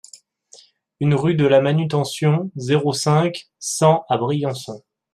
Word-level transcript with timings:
un 1.03 1.15
rue 1.15 1.35
de 1.35 1.45
la 1.45 1.61
Manutention, 1.61 2.49
zéro 2.55 2.91
cinq, 2.91 3.51
cent 3.59 4.03
à 4.09 4.17
Briançon 4.17 4.81